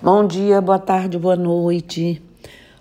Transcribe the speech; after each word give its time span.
Bom 0.00 0.24
dia, 0.24 0.60
boa 0.60 0.78
tarde, 0.78 1.18
boa 1.18 1.34
noite. 1.34 2.22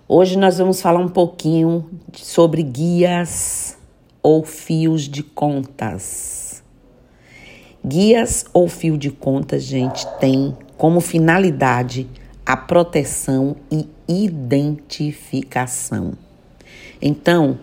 Hoje 0.08 0.38
nós 0.38 0.60
vamos 0.60 0.79
falar 0.79 1.00
um 1.00 1.08
pouquinho 1.08 1.90
sobre 2.13 2.62
guias 2.62 3.76
ou 4.21 4.44
fios 4.44 5.10
de 5.10 5.24
contas. 5.24 6.64
Guias 7.84 8.46
ou 8.54 8.68
fio 8.68 9.00
de 9.00 9.10
contas, 9.10 9.64
gente, 9.64 10.06
tem 10.20 10.56
como 10.78 11.02
finalidade 11.02 12.08
a 12.46 12.56
proteção 12.56 13.56
e 13.72 13.88
identificação. 14.08 16.13
Então, 17.02 17.58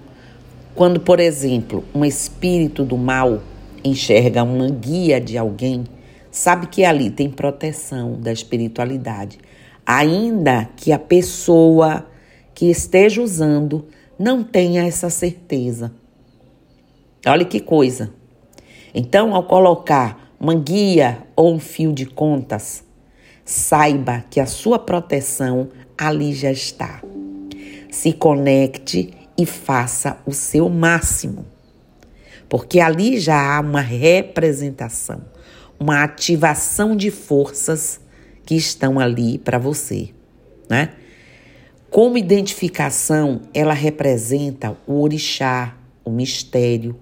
quando, 0.75 0.99
por 0.99 1.21
exemplo, 1.21 1.85
um 1.95 2.05
espírito 2.05 2.85
do 2.85 2.99
mal 2.99 3.41
enxerga 3.85 4.43
uma 4.43 4.69
guia 4.69 5.21
de 5.21 5.39
alguém, 5.39 5.85
sabe 6.35 6.67
que 6.67 6.85
ali 6.85 7.11
tem 7.11 7.31
proteção 7.31 8.21
da 8.21 8.33
espiritualidade, 8.33 9.39
ainda 9.87 10.69
que 10.77 10.91
a 10.91 10.99
pessoa 10.99 12.09
que 12.53 12.69
esteja 12.69 13.23
usando 13.23 13.87
não 14.19 14.43
tenha 14.43 14.85
essa 14.85 15.09
certeza. 15.09 15.93
Olha 17.25 17.45
que 17.45 17.61
coisa. 17.61 18.13
Então, 18.93 19.33
ao 19.33 19.45
colocar 19.45 20.35
uma 20.41 20.57
guia 20.57 21.19
ou 21.37 21.55
um 21.55 21.61
fio 21.61 21.93
de 21.93 22.05
contas, 22.05 22.83
saiba 23.45 24.25
que 24.29 24.41
a 24.41 24.47
sua 24.47 24.81
proteção 24.81 25.69
ali 25.97 26.35
já 26.35 26.51
está. 26.51 27.01
Se 27.93 28.13
conecte 28.13 29.15
e 29.39 29.47
faça 29.47 30.19
o 30.27 30.33
seu 30.33 30.69
máximo, 30.69 31.47
porque 32.49 32.81
ali 32.81 33.21
já 33.21 33.57
há 33.57 33.61
uma 33.61 33.81
representação 33.81 35.33
uma 35.79 36.03
ativação 36.03 36.97
de 36.97 37.11
forças 37.11 38.01
que 38.45 38.55
estão 38.55 38.99
ali 38.99 39.39
para 39.39 39.59
você, 39.59 40.11
né? 40.69 40.91
Como 41.91 42.19
identificação, 42.19 43.43
ela 43.55 43.73
representa 43.73 44.77
o 44.87 45.01
orixá, 45.01 45.77
o 46.05 46.11
mistério, 46.11 46.99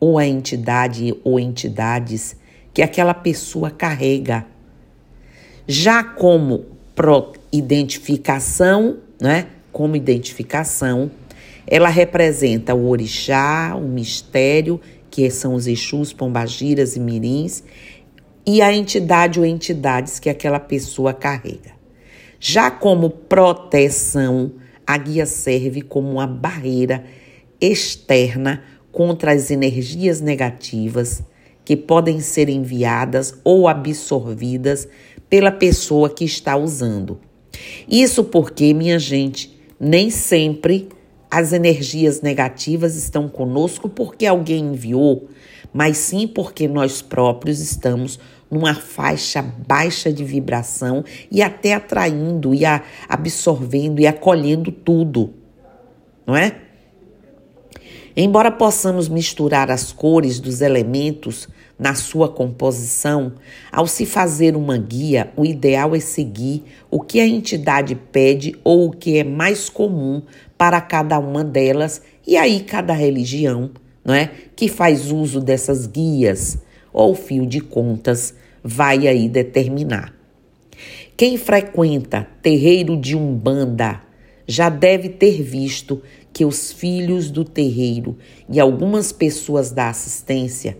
ou 0.00 0.16
a 0.18 0.26
entidade 0.26 1.14
ou 1.24 1.40
entidades 1.40 2.36
que 2.72 2.80
aquela 2.80 3.14
pessoa 3.14 3.70
carrega. 3.70 4.46
Já 5.66 6.04
como 6.04 6.66
identificação, 7.52 8.98
né? 9.20 9.48
Como 9.72 9.96
identificação, 9.96 11.10
ela 11.66 11.88
representa 11.88 12.74
o 12.74 12.88
orixá, 12.88 13.76
o 13.76 13.86
mistério, 13.86 14.80
que 15.10 15.28
são 15.30 15.54
os 15.54 15.66
Exus, 15.66 16.12
Pombagiras 16.12 16.96
e 16.96 17.00
Mirins, 17.00 17.62
e 18.50 18.62
a 18.62 18.72
entidade 18.72 19.38
ou 19.38 19.44
entidades 19.44 20.18
que 20.18 20.30
aquela 20.30 20.58
pessoa 20.58 21.12
carrega. 21.12 21.72
Já 22.40 22.70
como 22.70 23.10
proteção, 23.10 24.52
a 24.86 24.96
guia 24.96 25.26
serve 25.26 25.82
como 25.82 26.12
uma 26.12 26.26
barreira 26.26 27.04
externa 27.60 28.64
contra 28.90 29.32
as 29.32 29.50
energias 29.50 30.22
negativas 30.22 31.22
que 31.62 31.76
podem 31.76 32.20
ser 32.20 32.48
enviadas 32.48 33.34
ou 33.44 33.68
absorvidas 33.68 34.88
pela 35.28 35.52
pessoa 35.52 36.08
que 36.08 36.24
está 36.24 36.56
usando. 36.56 37.20
Isso 37.86 38.24
porque, 38.24 38.72
minha 38.72 38.98
gente, 38.98 39.60
nem 39.78 40.08
sempre 40.08 40.88
as 41.30 41.52
energias 41.52 42.22
negativas 42.22 42.96
estão 42.96 43.28
conosco 43.28 43.90
porque 43.90 44.24
alguém 44.24 44.72
enviou, 44.72 45.28
mas 45.70 45.98
sim 45.98 46.26
porque 46.26 46.66
nós 46.66 47.02
próprios 47.02 47.60
estamos 47.60 48.18
numa 48.50 48.74
faixa 48.74 49.42
baixa 49.42 50.12
de 50.12 50.24
vibração 50.24 51.04
e 51.30 51.42
até 51.42 51.74
atraindo 51.74 52.54
e 52.54 52.62
absorvendo 53.08 54.00
e 54.00 54.06
acolhendo 54.06 54.72
tudo, 54.72 55.34
não 56.26 56.36
é? 56.36 56.56
Embora 58.16 58.50
possamos 58.50 59.08
misturar 59.08 59.70
as 59.70 59.92
cores 59.92 60.40
dos 60.40 60.60
elementos 60.60 61.48
na 61.78 61.94
sua 61.94 62.28
composição, 62.28 63.34
ao 63.70 63.86
se 63.86 64.04
fazer 64.04 64.56
uma 64.56 64.76
guia, 64.76 65.32
o 65.36 65.44
ideal 65.44 65.94
é 65.94 66.00
seguir 66.00 66.64
o 66.90 67.00
que 67.00 67.20
a 67.20 67.26
entidade 67.26 67.94
pede 67.94 68.58
ou 68.64 68.86
o 68.86 68.90
que 68.90 69.18
é 69.18 69.22
mais 69.22 69.68
comum 69.68 70.20
para 70.56 70.80
cada 70.80 71.16
uma 71.20 71.44
delas 71.44 72.02
e 72.26 72.36
aí 72.36 72.60
cada 72.60 72.92
religião, 72.92 73.70
não 74.04 74.12
é, 74.12 74.32
que 74.56 74.66
faz 74.66 75.12
uso 75.12 75.40
dessas 75.40 75.86
guias 75.86 76.58
ou 76.98 77.14
fio 77.14 77.46
de 77.46 77.60
contas 77.60 78.34
vai 78.62 79.06
aí 79.06 79.28
determinar. 79.28 80.12
Quem 81.16 81.38
frequenta 81.38 82.26
terreiro 82.42 82.96
de 82.96 83.16
umbanda 83.16 84.00
já 84.48 84.68
deve 84.68 85.08
ter 85.08 85.40
visto 85.40 86.02
que 86.32 86.44
os 86.44 86.72
filhos 86.72 87.30
do 87.30 87.44
terreiro 87.44 88.18
e 88.48 88.58
algumas 88.58 89.12
pessoas 89.12 89.70
da 89.70 89.88
assistência, 89.88 90.76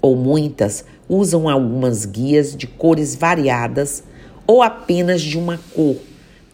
ou 0.00 0.16
muitas, 0.16 0.82
usam 1.06 1.46
algumas 1.46 2.06
guias 2.06 2.56
de 2.56 2.66
cores 2.66 3.14
variadas 3.14 4.02
ou 4.46 4.62
apenas 4.62 5.20
de 5.20 5.36
uma 5.36 5.60
cor. 5.74 5.96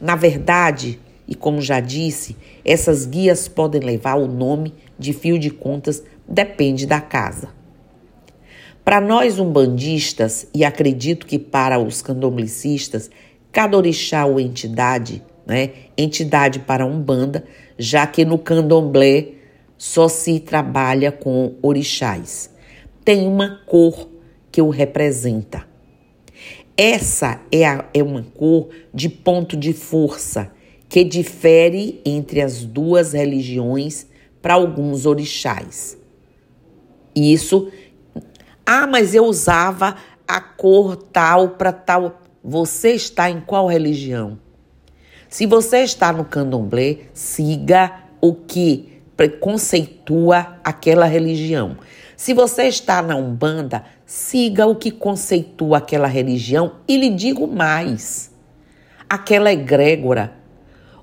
Na 0.00 0.16
verdade, 0.16 0.98
e 1.28 1.34
como 1.36 1.62
já 1.62 1.78
disse, 1.78 2.36
essas 2.64 3.06
guias 3.06 3.46
podem 3.46 3.80
levar 3.80 4.16
o 4.16 4.26
nome 4.26 4.74
de 4.98 5.12
fio 5.12 5.38
de 5.38 5.50
contas, 5.50 6.02
depende 6.28 6.86
da 6.86 7.00
casa. 7.00 7.54
Para 8.86 9.00
nós 9.00 9.40
umbandistas, 9.40 10.46
e 10.54 10.64
acredito 10.64 11.26
que 11.26 11.40
para 11.40 11.76
os 11.76 12.00
candomblicistas, 12.00 13.10
cada 13.50 13.76
orixá 13.76 14.24
ou 14.24 14.38
entidade, 14.38 15.24
né, 15.44 15.70
entidade 15.98 16.60
para 16.60 16.86
umbanda, 16.86 17.42
já 17.76 18.06
que 18.06 18.24
no 18.24 18.38
candomblé 18.38 19.30
só 19.76 20.06
se 20.06 20.38
trabalha 20.38 21.10
com 21.10 21.56
orixás. 21.60 22.48
Tem 23.04 23.26
uma 23.26 23.60
cor 23.66 24.08
que 24.52 24.62
o 24.62 24.70
representa. 24.70 25.66
Essa 26.76 27.40
é, 27.50 27.66
a, 27.66 27.86
é 27.92 28.04
uma 28.04 28.22
cor 28.22 28.68
de 28.94 29.08
ponto 29.08 29.56
de 29.56 29.72
força 29.72 30.52
que 30.88 31.02
difere 31.02 32.00
entre 32.04 32.40
as 32.40 32.64
duas 32.64 33.14
religiões 33.14 34.06
para 34.40 34.54
alguns 34.54 35.06
orixás. 35.06 35.98
Isso 37.16 37.72
ah, 38.66 38.86
mas 38.86 39.14
eu 39.14 39.24
usava 39.24 39.96
a 40.26 40.40
cor 40.40 40.96
tal 40.96 41.50
para 41.50 41.72
tal. 41.72 42.20
Você 42.42 42.90
está 42.90 43.30
em 43.30 43.40
qual 43.40 43.68
religião? 43.68 44.38
Se 45.28 45.46
você 45.46 45.78
está 45.78 46.12
no 46.12 46.24
candomblé, 46.24 46.98
siga 47.14 48.02
o 48.20 48.34
que 48.34 49.00
conceitua 49.40 50.58
aquela 50.64 51.06
religião. 51.06 51.76
Se 52.16 52.34
você 52.34 52.64
está 52.64 53.02
na 53.02 53.16
Umbanda, 53.16 53.84
siga 54.04 54.66
o 54.66 54.74
que 54.74 54.90
conceitua 54.90 55.78
aquela 55.78 56.06
religião 56.08 56.76
e 56.88 56.96
lhe 56.96 57.10
digo 57.10 57.46
mais: 57.46 58.32
aquela 59.08 59.52
egrégora 59.52 60.34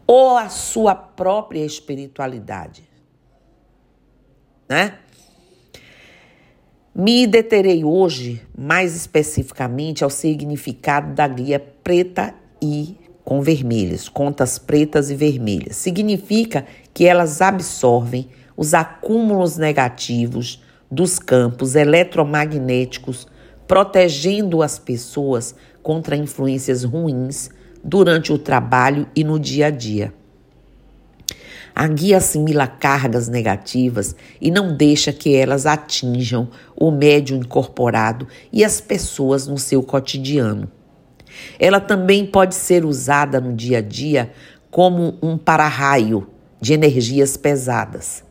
ou 0.05 0.37
a 0.37 0.49
sua 0.49 0.95
própria 0.95 1.65
espiritualidade. 1.65 2.83
Né? 4.67 4.97
Me 6.95 7.25
deterei 7.25 7.83
hoje, 7.83 8.39
mais 8.55 8.95
especificamente, 8.95 10.03
ao 10.03 10.11
significado 10.11 11.15
da 11.15 11.27
guia 11.27 11.59
preta 11.59 12.35
e 12.61 12.95
com 13.25 13.41
vermelhas, 13.41 14.07
contas 14.07 14.59
pretas 14.59 15.09
e 15.09 15.15
vermelhas. 15.15 15.75
Significa 15.75 16.67
que 16.93 17.07
elas 17.07 17.41
absorvem 17.41 18.27
os 18.55 18.75
acúmulos 18.75 19.57
negativos 19.57 20.61
dos 20.91 21.17
campos 21.17 21.73
eletromagnéticos, 21.73 23.25
protegendo 23.67 24.61
as 24.61 24.77
pessoas 24.77 25.55
contra 25.81 26.15
influências 26.15 26.83
ruins 26.83 27.49
durante 27.83 28.31
o 28.31 28.37
trabalho 28.37 29.07
e 29.15 29.23
no 29.23 29.39
dia 29.39 29.65
a 29.65 29.71
dia. 29.71 30.13
A 31.75 31.87
guia 31.87 32.17
assimila 32.17 32.67
cargas 32.67 33.27
negativas 33.27 34.15
e 34.39 34.51
não 34.51 34.75
deixa 34.75 35.11
que 35.11 35.35
elas 35.35 35.65
atinjam 35.65 36.49
o 36.75 36.91
médium 36.91 37.39
incorporado 37.39 38.27
e 38.51 38.63
as 38.63 38.79
pessoas 38.79 39.47
no 39.47 39.57
seu 39.57 39.81
cotidiano. 39.81 40.71
Ela 41.59 41.79
também 41.79 42.25
pode 42.25 42.53
ser 42.53 42.85
usada 42.85 43.41
no 43.41 43.53
dia 43.53 43.79
a 43.79 43.81
dia 43.81 44.31
como 44.69 45.17
um 45.21 45.35
para-raio 45.35 46.27
de 46.61 46.73
energias 46.73 47.35
pesadas. 47.37 48.23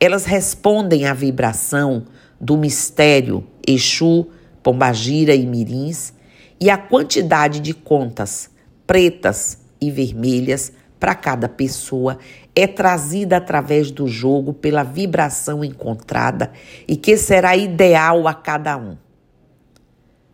Elas 0.00 0.24
respondem 0.24 1.06
à 1.06 1.14
vibração 1.14 2.04
do 2.40 2.56
mistério 2.56 3.46
Exu, 3.66 4.26
Pombagira 4.60 5.34
e 5.34 5.46
Mirins 5.46 6.12
e 6.60 6.68
a 6.68 6.76
quantidade 6.76 7.60
de 7.60 7.72
contas 7.72 8.50
pretas 8.86 9.58
e 9.80 9.90
vermelhas 9.90 10.72
para 11.02 11.16
cada 11.16 11.48
pessoa 11.48 12.16
é 12.54 12.64
trazida 12.64 13.38
através 13.38 13.90
do 13.90 14.06
jogo 14.06 14.52
pela 14.52 14.84
vibração 14.84 15.64
encontrada 15.64 16.52
e 16.86 16.94
que 16.94 17.16
será 17.16 17.56
ideal 17.56 18.28
a 18.28 18.32
cada 18.32 18.76
um. 18.76 18.96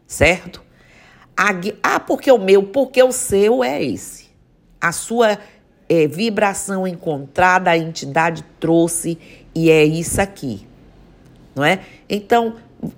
Certo? 0.07 0.63
Ah, 1.83 1.99
porque 1.99 2.31
o 2.31 2.37
meu, 2.37 2.65
porque 2.65 3.03
o 3.03 3.13
seu 3.13 3.65
é 3.65 3.83
esse. 3.83 4.29
A 4.79 4.93
sua 4.93 5.39
é, 5.89 6.07
vibração 6.07 6.87
encontrada, 6.87 7.71
a 7.71 7.79
entidade 7.79 8.45
trouxe 8.61 9.17
e 9.55 9.71
é 9.71 9.87
isso 9.87 10.21
aqui, 10.21 10.67
não 11.57 11.65
é? 11.65 11.81
Então, 12.11 12.57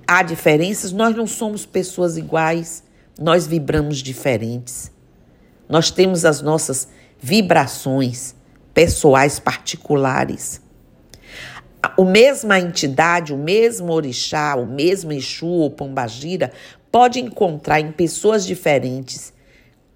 há 0.08 0.24
diferenças, 0.24 0.90
nós 0.90 1.14
não 1.14 1.28
somos 1.28 1.64
pessoas 1.64 2.16
iguais, 2.16 2.82
nós 3.16 3.46
vibramos 3.46 3.98
diferentes. 3.98 4.90
Nós 5.68 5.92
temos 5.92 6.24
as 6.24 6.42
nossas 6.42 6.88
vibrações 7.20 8.34
pessoais 8.72 9.38
particulares. 9.38 10.60
O 11.96 12.04
mesma 12.04 12.58
entidade, 12.58 13.32
o 13.32 13.38
mesmo 13.38 13.92
orixá, 13.92 14.54
o 14.56 14.66
mesmo 14.66 15.12
Exu 15.12 15.46
ou 15.46 15.70
Pombagira 15.70 16.52
pode 16.90 17.20
encontrar 17.20 17.80
em 17.80 17.92
pessoas 17.92 18.46
diferentes 18.46 19.32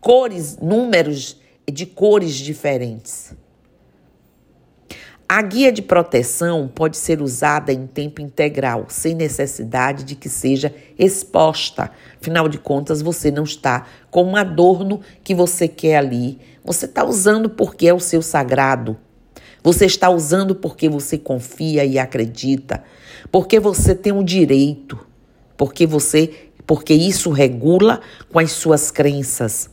cores, 0.00 0.58
números 0.58 1.40
de 1.66 1.86
cores 1.86 2.34
diferentes. 2.34 3.34
A 5.28 5.40
guia 5.40 5.72
de 5.72 5.80
proteção 5.80 6.68
pode 6.68 6.98
ser 6.98 7.22
usada 7.22 7.72
em 7.72 7.86
tempo 7.86 8.20
integral, 8.20 8.86
sem 8.88 9.14
necessidade 9.14 10.04
de 10.04 10.14
que 10.14 10.28
seja 10.28 10.74
exposta. 10.98 11.90
Afinal 12.20 12.46
de 12.46 12.58
contas, 12.58 13.00
você 13.00 13.30
não 13.30 13.44
está 13.44 13.86
com 14.10 14.22
um 14.22 14.36
adorno 14.36 15.00
que 15.22 15.34
você 15.34 15.66
quer 15.66 15.96
ali. 15.96 16.38
Você 16.62 16.84
está 16.84 17.04
usando 17.04 17.48
porque 17.48 17.88
é 17.88 17.94
o 17.94 18.00
seu 18.00 18.20
sagrado. 18.20 18.98
Você 19.62 19.86
está 19.86 20.10
usando 20.10 20.54
porque 20.54 20.90
você 20.90 21.16
confia 21.16 21.86
e 21.86 21.98
acredita, 21.98 22.84
porque 23.32 23.58
você 23.58 23.94
tem 23.94 24.12
o 24.12 24.16
um 24.16 24.24
direito, 24.24 24.98
porque 25.56 25.86
você, 25.86 26.50
porque 26.66 26.92
isso 26.92 27.30
regula 27.30 28.02
com 28.30 28.38
as 28.38 28.52
suas 28.52 28.90
crenças. 28.90 29.70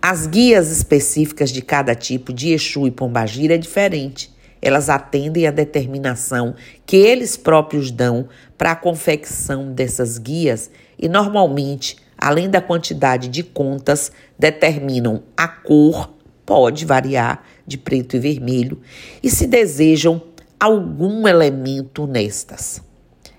As 0.00 0.26
guias 0.26 0.72
específicas 0.72 1.52
de 1.52 1.62
cada 1.62 1.94
tipo 1.94 2.32
de 2.32 2.50
Exu 2.50 2.88
e 2.88 2.90
Pombagira 2.90 3.54
é 3.54 3.58
diferente. 3.58 4.31
Elas 4.62 4.88
atendem 4.88 5.46
à 5.46 5.50
determinação 5.50 6.54
que 6.86 6.96
eles 6.96 7.36
próprios 7.36 7.90
dão 7.90 8.28
para 8.56 8.70
a 8.70 8.76
confecção 8.76 9.72
dessas 9.72 10.18
guias 10.18 10.70
e 10.96 11.08
normalmente, 11.08 11.96
além 12.16 12.48
da 12.48 12.60
quantidade 12.60 13.26
de 13.26 13.42
contas, 13.42 14.12
determinam 14.38 15.24
a 15.36 15.48
cor, 15.48 16.14
pode 16.46 16.84
variar 16.84 17.44
de 17.66 17.76
preto 17.76 18.16
e 18.16 18.20
vermelho, 18.20 18.80
e 19.20 19.28
se 19.28 19.48
desejam 19.48 20.22
algum 20.60 21.26
elemento 21.26 22.06
nestas. 22.06 22.80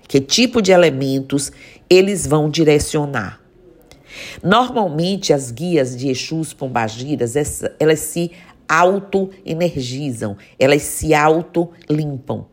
Que 0.06 0.20
tipo 0.20 0.60
de 0.60 0.72
elementos 0.72 1.50
eles 1.88 2.26
vão 2.26 2.50
direcionar? 2.50 3.43
Normalmente, 4.42 5.32
as 5.32 5.50
guias 5.50 5.96
de 5.96 6.08
Exus 6.08 6.52
Pombagiras, 6.52 7.34
elas 7.78 8.00
se 8.00 8.32
auto-energizam, 8.68 10.36
elas 10.58 10.82
se 10.82 11.14
auto-limpam 11.14 12.46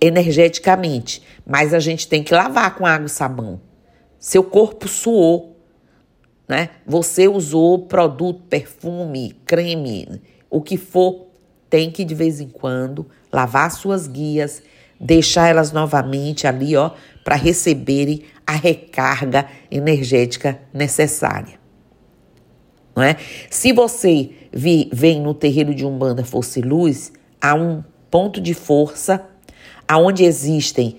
energeticamente, 0.00 1.22
mas 1.46 1.74
a 1.74 1.80
gente 1.80 2.06
tem 2.06 2.22
que 2.22 2.34
lavar 2.34 2.76
com 2.76 2.86
água 2.86 3.06
e 3.06 3.10
sabão. 3.10 3.60
Seu 4.18 4.44
corpo 4.44 4.86
suou, 4.86 5.56
né? 6.48 6.70
Você 6.86 7.26
usou 7.26 7.86
produto, 7.86 8.42
perfume, 8.48 9.36
creme, 9.44 10.20
o 10.48 10.60
que 10.60 10.76
for, 10.76 11.26
tem 11.68 11.90
que 11.90 12.04
de 12.04 12.14
vez 12.14 12.40
em 12.40 12.48
quando 12.48 13.06
lavar 13.32 13.70
suas 13.70 14.06
guias, 14.06 14.62
deixar 15.00 15.48
elas 15.48 15.72
novamente 15.72 16.46
ali, 16.46 16.76
ó, 16.76 16.90
para 17.24 17.36
receberem 17.36 18.24
a 18.50 18.52
recarga 18.52 19.46
energética 19.70 20.60
necessária. 20.74 21.60
Não 22.96 23.04
é? 23.04 23.16
Se 23.48 23.72
você 23.72 24.32
vem 24.52 25.20
no 25.20 25.32
terreiro 25.32 25.72
de 25.72 25.86
Umbanda 25.86 26.24
Força 26.24 26.58
e 26.58 26.62
Luz, 26.62 27.12
há 27.40 27.54
um 27.54 27.84
ponto 28.10 28.40
de 28.40 28.52
força 28.52 29.24
aonde 29.86 30.24
existem 30.24 30.98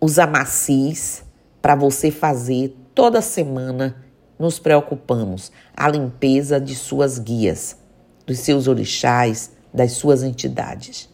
os 0.00 0.18
amacis 0.18 1.22
para 1.60 1.76
você 1.76 2.10
fazer 2.10 2.76
toda 2.92 3.22
semana. 3.22 4.04
Nos 4.36 4.58
preocupamos 4.58 5.52
a 5.76 5.88
limpeza 5.88 6.60
de 6.60 6.74
suas 6.74 7.16
guias, 7.16 7.76
dos 8.26 8.40
seus 8.40 8.66
orixás, 8.66 9.52
das 9.72 9.92
suas 9.92 10.24
entidades. 10.24 11.08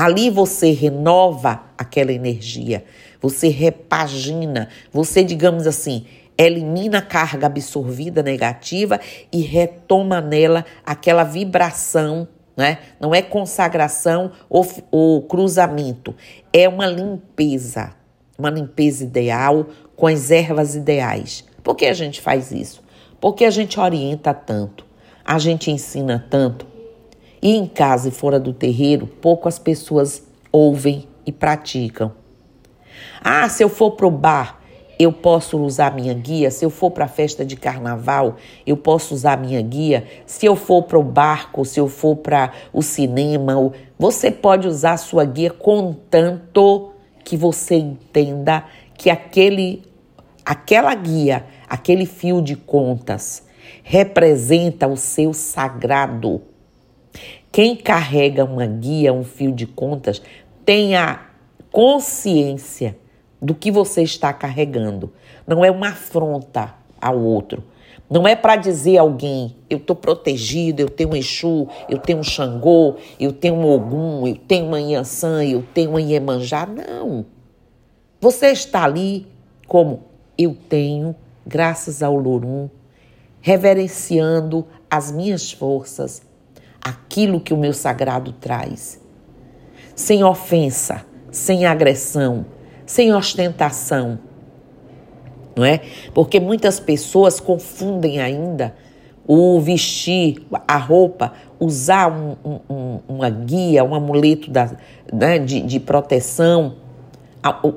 Ali 0.00 0.30
você 0.30 0.72
renova 0.72 1.60
aquela 1.76 2.10
energia, 2.10 2.86
você 3.20 3.48
repagina, 3.48 4.70
você, 4.90 5.22
digamos 5.22 5.66
assim, 5.66 6.06
elimina 6.38 7.00
a 7.00 7.02
carga 7.02 7.46
absorvida 7.46 8.22
negativa 8.22 8.98
e 9.30 9.42
retoma 9.42 10.22
nela 10.22 10.64
aquela 10.86 11.22
vibração, 11.22 12.26
né? 12.56 12.78
Não 12.98 13.14
é 13.14 13.20
consagração 13.20 14.32
ou, 14.48 14.66
ou 14.90 15.20
cruzamento, 15.20 16.14
é 16.50 16.66
uma 16.66 16.86
limpeza, 16.86 17.92
uma 18.38 18.48
limpeza 18.48 19.04
ideal 19.04 19.66
com 19.94 20.06
as 20.06 20.30
ervas 20.30 20.74
ideais. 20.74 21.44
Por 21.62 21.74
que 21.74 21.84
a 21.84 21.92
gente 21.92 22.22
faz 22.22 22.50
isso? 22.50 22.82
Porque 23.20 23.44
a 23.44 23.50
gente 23.50 23.78
orienta 23.78 24.32
tanto, 24.32 24.86
a 25.22 25.38
gente 25.38 25.70
ensina 25.70 26.26
tanto. 26.30 26.69
E 27.42 27.56
em 27.56 27.66
casa 27.66 28.08
e 28.08 28.10
fora 28.10 28.38
do 28.38 28.52
terreiro, 28.52 29.06
poucas 29.06 29.58
pessoas 29.58 30.22
ouvem 30.52 31.08
e 31.24 31.32
praticam. 31.32 32.12
Ah, 33.22 33.48
se 33.48 33.62
eu 33.62 33.68
for 33.68 33.92
pro 33.92 34.10
bar, 34.10 34.60
eu 34.98 35.10
posso 35.10 35.58
usar 35.58 35.94
minha 35.94 36.12
guia. 36.12 36.50
Se 36.50 36.62
eu 36.62 36.68
for 36.68 36.90
para 36.90 37.06
a 37.06 37.08
festa 37.08 37.42
de 37.42 37.56
carnaval, 37.56 38.36
eu 38.66 38.76
posso 38.76 39.14
usar 39.14 39.38
minha 39.38 39.62
guia. 39.62 40.06
Se 40.26 40.44
eu 40.44 40.54
for 40.54 40.82
para 40.82 40.98
o 40.98 41.02
barco, 41.02 41.64
se 41.64 41.80
eu 41.80 41.88
for 41.88 42.16
para 42.16 42.52
o 42.70 42.82
cinema, 42.82 43.72
você 43.98 44.30
pode 44.30 44.68
usar 44.68 44.98
sua 44.98 45.24
guia 45.24 45.50
contanto 45.50 46.92
que 47.24 47.34
você 47.34 47.76
entenda 47.76 48.64
que 48.92 49.08
aquele, 49.08 49.82
aquela 50.44 50.94
guia, 50.94 51.46
aquele 51.66 52.04
fio 52.04 52.42
de 52.42 52.54
contas, 52.54 53.42
representa 53.82 54.86
o 54.86 54.98
seu 54.98 55.32
sagrado. 55.32 56.42
Quem 57.52 57.74
carrega 57.74 58.44
uma 58.44 58.66
guia, 58.66 59.12
um 59.12 59.24
fio 59.24 59.52
de 59.52 59.66
contas, 59.66 60.22
tem 60.64 60.94
a 60.94 61.26
consciência 61.72 62.96
do 63.42 63.54
que 63.54 63.70
você 63.70 64.02
está 64.02 64.32
carregando. 64.32 65.12
Não 65.46 65.64
é 65.64 65.70
uma 65.70 65.88
afronta 65.88 66.74
ao 67.00 67.18
outro. 67.18 67.64
Não 68.08 68.26
é 68.26 68.34
para 68.34 68.56
dizer 68.56 68.98
a 68.98 69.02
alguém, 69.02 69.56
eu 69.68 69.78
estou 69.78 69.94
protegido, 69.94 70.82
eu 70.82 70.90
tenho 70.90 71.10
um 71.10 71.16
Exu, 71.16 71.68
eu 71.88 71.96
tenho 71.96 72.18
um 72.18 72.24
Xangô, 72.24 72.96
eu 73.20 73.32
tenho 73.32 73.54
um 73.54 73.64
Ogum, 73.70 74.26
eu 74.26 74.34
tenho 74.34 74.66
uma 74.66 74.80
Inhaçã, 74.80 75.44
eu 75.44 75.64
tenho 75.74 75.90
uma 75.90 76.02
Iemanjá. 76.02 76.66
Não. 76.66 77.24
Você 78.20 78.48
está 78.48 78.84
ali 78.84 79.28
como 79.66 80.02
eu 80.36 80.56
tenho, 80.68 81.14
graças 81.46 82.02
ao 82.02 82.16
Lorum, 82.16 82.68
reverenciando 83.40 84.66
as 84.90 85.12
minhas 85.12 85.52
forças, 85.52 86.22
aquilo 86.80 87.40
que 87.40 87.52
o 87.52 87.56
meu 87.56 87.72
sagrado 87.72 88.32
traz. 88.32 89.00
Sem 89.94 90.24
ofensa, 90.24 91.04
sem 91.30 91.66
agressão, 91.66 92.46
sem 92.86 93.12
ostentação. 93.12 94.18
Não 95.56 95.64
é? 95.64 95.80
Porque 96.14 96.40
muitas 96.40 96.80
pessoas 96.80 97.38
confundem 97.38 98.20
ainda 98.20 98.74
o 99.26 99.60
vestir, 99.60 100.44
a 100.66 100.76
roupa, 100.76 101.32
usar 101.58 102.10
um, 102.10 102.36
um, 102.68 103.00
uma 103.06 103.30
guia, 103.30 103.84
um 103.84 103.94
amuleto 103.94 104.50
da, 104.50 104.70
né, 105.12 105.38
de, 105.38 105.60
de 105.60 105.78
proteção, 105.78 106.76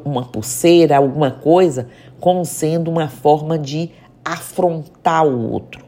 uma 0.04 0.26
pulseira, 0.26 0.98
alguma 0.98 1.32
coisa, 1.32 1.88
como 2.20 2.44
sendo 2.44 2.90
uma 2.90 3.08
forma 3.08 3.60
de 3.60 3.92
afrontar 4.24 5.26
o 5.26 5.52
outro. 5.52 5.86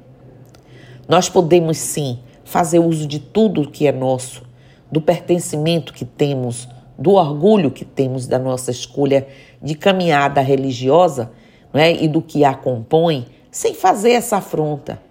Nós 1.08 1.30
podemos 1.30 1.78
sim 1.78 2.20
fazer 2.46 2.80
uso 2.80 3.06
de 3.06 3.20
tudo 3.20 3.70
que 3.70 3.86
é 3.86 3.92
nosso, 3.92 4.44
do 4.90 5.02
pertencimento 5.02 5.92
que 5.92 6.06
temos, 6.06 6.70
do 6.98 7.16
orgulho 7.16 7.70
que 7.70 7.84
temos 7.84 8.26
da 8.28 8.40
nossa 8.40 8.72
escolha 8.72 9.28
de 9.62 9.76
caminhada 9.76 10.40
religiosa 10.40 11.32
é, 11.74 11.92
e 11.92 12.08
do 12.08 12.22
que 12.22 12.46
a 12.46 12.54
compõe, 12.54 13.26
sem 13.52 13.74
fazer 13.74 14.12
essa 14.12 14.38
afronta, 14.38 15.02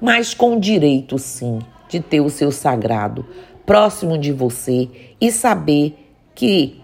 mas 0.00 0.32
com 0.32 0.56
o 0.56 0.60
direito, 0.60 1.18
sim, 1.18 1.58
de 1.88 2.00
ter 2.00 2.20
o 2.20 2.30
seu 2.30 2.50
sagrado 2.50 3.26
próximo 3.64 4.16
de 4.16 4.32
você 4.32 4.88
e 5.20 5.32
saber 5.32 5.98
que 6.34 6.80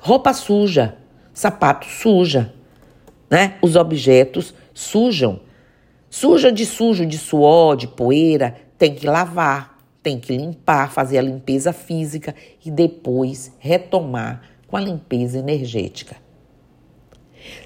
roupa 0.00 0.32
suja, 0.32 0.96
sapato 1.32 1.86
suja, 1.86 2.52
né? 3.30 3.54
Os 3.62 3.76
objetos 3.76 4.54
sujam. 4.74 5.40
Suja 6.10 6.50
de 6.50 6.64
sujo, 6.64 7.04
de 7.06 7.18
suor, 7.18 7.76
de 7.76 7.86
poeira, 7.86 8.56
tem 8.78 8.94
que 8.94 9.06
lavar 9.06 9.78
tem 10.08 10.18
que 10.18 10.34
limpar, 10.34 10.90
fazer 10.90 11.18
a 11.18 11.22
limpeza 11.22 11.70
física 11.70 12.34
e 12.64 12.70
depois 12.70 13.52
retomar 13.58 14.40
com 14.66 14.74
a 14.74 14.80
limpeza 14.80 15.38
energética. 15.38 16.16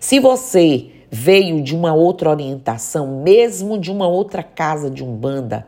Se 0.00 0.18
você 0.18 0.90
veio 1.08 1.62
de 1.62 1.72
uma 1.72 1.94
outra 1.94 2.30
orientação, 2.30 3.22
mesmo 3.22 3.78
de 3.78 3.92
uma 3.92 4.08
outra 4.08 4.42
casa 4.42 4.90
de 4.90 5.04
umbanda, 5.04 5.66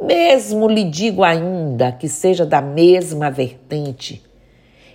mesmo 0.00 0.68
lhe 0.68 0.84
digo 0.84 1.22
ainda 1.22 1.92
que 1.92 2.08
seja 2.08 2.46
da 2.46 2.62
mesma 2.62 3.30
vertente, 3.30 4.22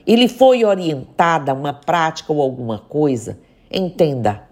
e 0.08 0.16
lhe 0.16 0.28
foi 0.28 0.66
orientada 0.66 1.54
uma 1.54 1.74
prática 1.74 2.34
ou 2.34 2.42
alguma 2.42 2.80
coisa, 2.80 3.38
entenda, 3.70 4.44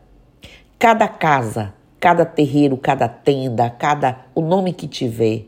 cada 0.78 1.08
casa, 1.08 1.74
cada 2.04 2.26
terreiro, 2.26 2.76
cada 2.76 3.08
tenda, 3.08 3.70
cada 3.70 4.26
o 4.36 4.42
nome 4.42 4.74
que 4.74 4.90
tiver, 4.90 5.46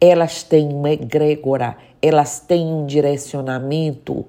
elas 0.00 0.42
têm 0.42 0.72
uma 0.72 0.90
egrégora, 0.90 1.76
elas 2.02 2.40
têm 2.40 2.66
um 2.66 2.84
direcionamento 2.84 4.26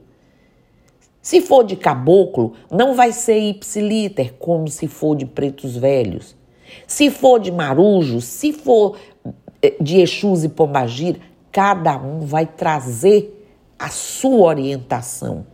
se 1.19 1.41
for 1.41 1.63
de 1.63 1.75
caboclo, 1.75 2.53
não 2.69 2.93
vai 2.93 3.11
ser 3.11 3.39
ipsiliter, 3.39 4.33
como 4.37 4.67
se 4.67 4.87
for 4.87 5.15
de 5.15 5.25
pretos 5.25 5.75
velhos. 5.75 6.35
Se 6.85 7.09
for 7.09 7.39
de 7.39 7.51
marujo, 7.51 8.21
se 8.21 8.53
for 8.53 8.95
eh, 9.61 9.75
de 9.81 10.01
Exus 10.01 10.43
e 10.43 10.49
Pombagira, 10.49 11.19
cada 11.51 11.97
um 11.97 12.21
vai 12.21 12.45
trazer 12.45 13.47
a 13.77 13.89
sua 13.89 14.49
orientação. 14.49 15.45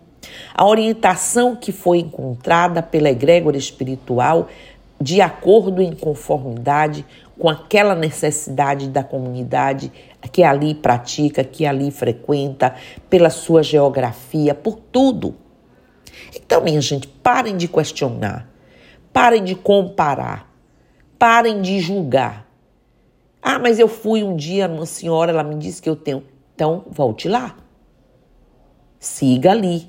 A 0.54 0.66
orientação 0.66 1.56
que 1.56 1.72
foi 1.72 2.00
encontrada 2.00 2.84
pela 2.84 3.10
egrégora 3.10 3.58
espiritual 3.58 4.50
de 5.00 5.22
acordo 5.22 5.82
em 5.82 5.94
conformidade 5.94 7.06
com 7.38 7.50
aquela 7.50 7.94
necessidade 7.94 8.90
da 8.90 9.04
comunidade 9.04 9.92
que 10.32 10.44
ali 10.44 10.74
pratica, 10.74 11.44
que 11.44 11.66
ali 11.66 11.92
frequenta, 11.92 12.76
pela 13.10 13.30
sua 13.30 13.62
geografia, 13.62 14.56
por 14.56 14.76
tudo. 14.76 15.36
Então, 16.36 16.64
minha 16.64 16.82
gente, 16.82 17.08
parem 17.08 17.56
de 17.56 17.68
questionar, 17.68 18.50
parem 19.14 19.44
de 19.44 19.56
comparar, 19.56 20.52
parem 21.18 21.62
de 21.62 21.80
julgar. 21.80 22.48
Ah, 23.42 23.60
mas 23.60 23.80
eu 23.80 23.88
fui 23.88 24.24
um 24.24 24.36
dia 24.36 24.68
numa 24.68 24.86
senhora, 24.86 25.32
ela 25.32 25.44
me 25.44 25.56
disse 25.56 25.82
que 25.82 25.90
eu 25.90 25.96
tenho. 25.96 26.24
Então, 26.56 26.86
volte 26.90 27.30
lá. 27.30 27.56
Siga 29.00 29.52
ali. 29.52 29.88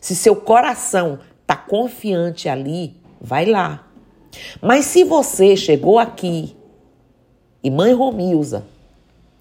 Se 0.00 0.14
seu 0.14 0.36
coração 0.36 1.18
está 1.40 1.56
confiante 1.56 2.48
ali, 2.48 2.94
vai 3.20 3.46
lá. 3.46 3.86
Mas 4.60 4.86
se 4.86 5.04
você 5.04 5.56
chegou 5.56 5.98
aqui 5.98 6.56
e 7.62 7.70
mãe 7.70 7.92
Romilza, 7.92 8.64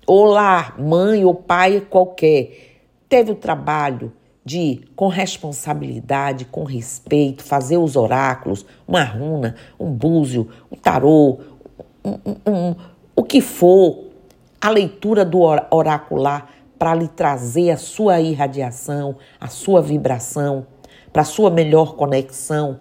ou 0.05 0.25
lá, 0.25 0.75
mãe 0.77 1.23
ou 1.23 1.33
pai 1.33 1.81
qualquer, 1.81 2.79
teve 3.07 3.31
o 3.31 3.35
trabalho, 3.35 4.11
de, 4.45 4.81
com 4.95 5.07
responsabilidade, 5.07 6.45
com 6.45 6.63
respeito, 6.63 7.43
fazer 7.43 7.77
os 7.77 7.95
oráculos, 7.95 8.65
uma 8.87 9.03
runa, 9.03 9.55
um 9.79 9.91
búzio, 9.91 10.49
um 10.71 10.75
tarô, 10.75 11.39
um, 12.03 12.11
um, 12.11 12.51
um, 12.51 12.75
o 13.15 13.23
que 13.23 13.39
for, 13.39 14.11
a 14.59 14.69
leitura 14.69 15.25
do 15.25 15.39
oracular 15.39 16.49
para 16.79 16.95
lhe 16.95 17.07
trazer 17.07 17.71
a 17.71 17.77
sua 17.77 18.19
irradiação, 18.19 19.17
a 19.39 19.47
sua 19.47 19.81
vibração, 19.81 20.65
para 21.11 21.21
a 21.21 21.25
sua 21.25 21.49
melhor 21.49 21.95
conexão. 21.95 22.79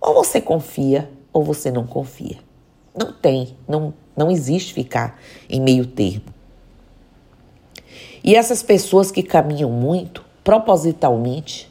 Ou 0.00 0.14
você 0.14 0.40
confia 0.40 1.10
ou 1.36 1.42
você 1.42 1.70
não 1.70 1.86
confia. 1.86 2.38
Não 2.98 3.12
tem, 3.12 3.58
não, 3.68 3.92
não 4.16 4.30
existe 4.30 4.72
ficar 4.72 5.20
em 5.50 5.60
meio 5.60 5.84
termo. 5.84 6.24
E 8.24 8.34
essas 8.34 8.62
pessoas 8.62 9.10
que 9.10 9.22
caminham 9.22 9.70
muito, 9.70 10.24
propositalmente, 10.42 11.70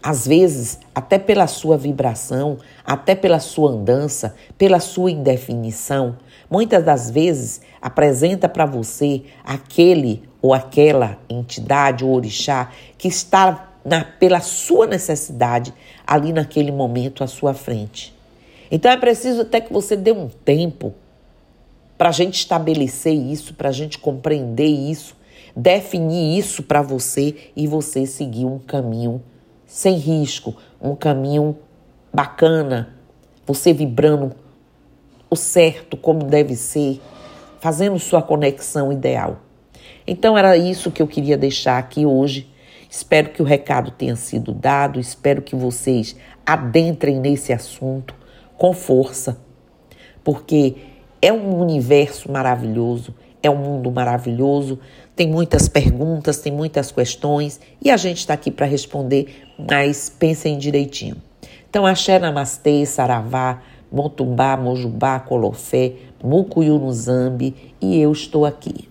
às 0.00 0.24
vezes 0.24 0.78
até 0.94 1.18
pela 1.18 1.48
sua 1.48 1.76
vibração, 1.76 2.58
até 2.84 3.16
pela 3.16 3.40
sua 3.40 3.72
andança, 3.72 4.36
pela 4.56 4.78
sua 4.78 5.10
indefinição, 5.10 6.16
muitas 6.48 6.84
das 6.84 7.10
vezes 7.10 7.60
apresenta 7.82 8.48
para 8.48 8.66
você 8.66 9.24
aquele 9.42 10.22
ou 10.40 10.54
aquela 10.54 11.18
entidade 11.28 12.04
ou 12.04 12.14
orixá 12.14 12.70
que 12.96 13.08
está 13.08 13.72
na, 13.84 14.04
pela 14.04 14.40
sua 14.40 14.86
necessidade 14.86 15.74
ali 16.06 16.32
naquele 16.32 16.70
momento 16.70 17.24
à 17.24 17.26
sua 17.26 17.52
frente. 17.52 18.19
Então 18.70 18.90
é 18.90 18.96
preciso 18.96 19.42
até 19.42 19.60
que 19.60 19.72
você 19.72 19.96
dê 19.96 20.12
um 20.12 20.28
tempo 20.28 20.94
para 21.98 22.10
a 22.10 22.12
gente 22.12 22.36
estabelecer 22.36 23.12
isso, 23.12 23.54
para 23.54 23.68
a 23.68 23.72
gente 23.72 23.98
compreender 23.98 24.68
isso, 24.68 25.16
definir 25.54 26.38
isso 26.38 26.62
para 26.62 26.80
você 26.80 27.34
e 27.56 27.66
você 27.66 28.06
seguir 28.06 28.44
um 28.44 28.58
caminho 28.58 29.22
sem 29.66 29.96
risco, 29.96 30.56
um 30.80 30.94
caminho 30.94 31.58
bacana, 32.12 32.94
você 33.46 33.72
vibrando 33.72 34.32
o 35.28 35.36
certo 35.36 35.96
como 35.96 36.24
deve 36.24 36.56
ser, 36.56 37.00
fazendo 37.60 37.98
sua 37.98 38.22
conexão 38.22 38.92
ideal. 38.92 39.40
Então 40.06 40.38
era 40.38 40.56
isso 40.56 40.90
que 40.90 41.02
eu 41.02 41.06
queria 41.06 41.36
deixar 41.36 41.78
aqui 41.78 42.06
hoje. 42.06 42.48
Espero 42.88 43.30
que 43.30 43.42
o 43.42 43.44
recado 43.44 43.90
tenha 43.90 44.16
sido 44.16 44.52
dado, 44.52 44.98
espero 44.98 45.42
que 45.42 45.54
vocês 45.54 46.16
adentrem 46.44 47.20
nesse 47.20 47.52
assunto 47.52 48.19
com 48.60 48.74
força, 48.74 49.38
porque 50.22 50.76
é 51.22 51.32
um 51.32 51.58
universo 51.58 52.30
maravilhoso, 52.30 53.14
é 53.42 53.48
um 53.48 53.56
mundo 53.56 53.90
maravilhoso, 53.90 54.78
tem 55.16 55.26
muitas 55.26 55.66
perguntas, 55.66 56.40
tem 56.40 56.52
muitas 56.52 56.92
questões 56.92 57.58
e 57.82 57.90
a 57.90 57.96
gente 57.96 58.18
está 58.18 58.34
aqui 58.34 58.50
para 58.50 58.66
responder, 58.66 59.46
mas 59.58 60.10
pensem 60.10 60.58
direitinho. 60.58 61.16
Então, 61.70 61.86
axé, 61.86 62.18
namastê, 62.18 62.84
saravá, 62.84 63.62
motumbá, 63.90 64.58
mojubá, 64.58 65.18
colofé, 65.20 65.94
mucuyu 66.22 66.78
no 66.78 66.92
zambi 66.92 67.74
e 67.80 67.98
eu 67.98 68.12
estou 68.12 68.44
aqui. 68.44 68.89